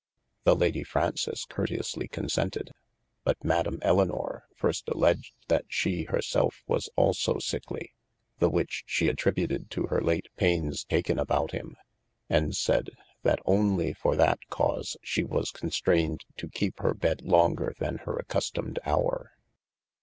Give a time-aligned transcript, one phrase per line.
[0.45, 2.71] The Lady Fraunces curteously consented,
[3.23, 7.93] but Madame Elynor first alledged that she her selfe was also sickly,
[8.39, 11.75] the which she attributed to hir late paynes taken about him
[12.31, 12.89] and sayd,
[13.21, 18.15] that onely for that cause she was constrayned to kepe hir bed longer than hir
[18.15, 19.33] accustomed hower.